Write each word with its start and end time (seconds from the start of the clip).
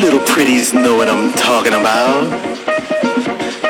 little 0.00 0.20
pretties 0.20 0.74
know 0.74 0.96
what 0.96 1.08
I'm 1.08 1.32
talking 1.32 1.72
about. 1.72 2.24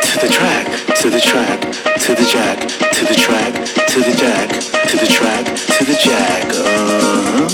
To 0.02 0.18
the 0.20 0.28
track, 0.28 0.66
to 1.00 1.10
the 1.10 1.20
track, 1.20 1.60
to 2.00 2.14
the 2.14 2.24
jack, 2.24 2.60
to 2.60 3.04
the 3.04 3.14
track, 3.14 3.54
to 3.88 4.00
the 4.00 4.12
jack, 4.16 4.48
to 4.88 4.96
the 4.96 5.06
track, 5.06 5.44
to 5.46 5.84
the 5.84 5.94
jack. 5.94 6.44
Uh-huh. 6.50 7.48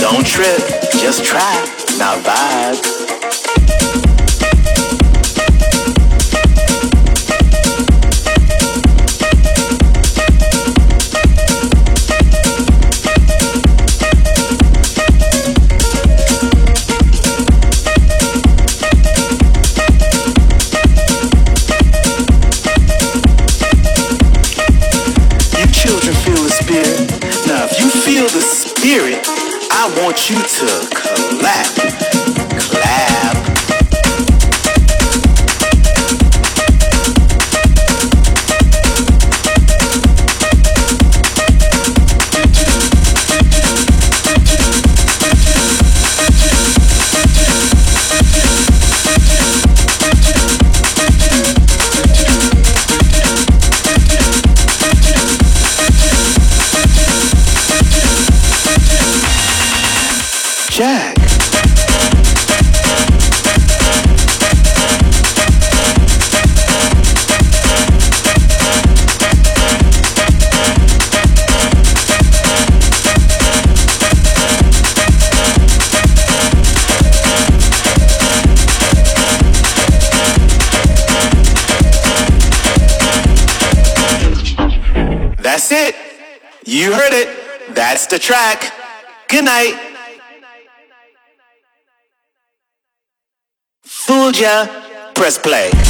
Don't 0.00 0.26
trip, 0.26 0.58
just 0.92 1.24
try, 1.24 1.54
now 1.98 2.18
vibe. 2.22 2.97
Press 95.18 95.36
play. 95.36 95.87